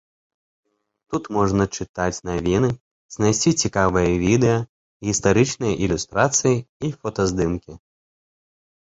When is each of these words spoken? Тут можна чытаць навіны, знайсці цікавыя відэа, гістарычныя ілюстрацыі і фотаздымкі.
Тут 1.11 1.23
можна 1.37 1.63
чытаць 1.77 2.23
навіны, 2.29 2.69
знайсці 3.17 3.51
цікавыя 3.67 4.17
відэа, 4.25 4.59
гістарычныя 5.11 5.73
ілюстрацыі 5.87 6.55
і 6.87 6.95
фотаздымкі. 7.01 7.73